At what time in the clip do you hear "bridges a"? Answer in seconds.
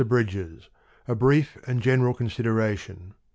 0.03-1.13